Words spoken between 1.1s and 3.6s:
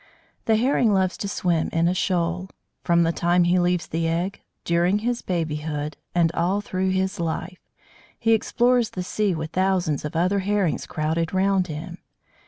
to swim in a shoal. From the time he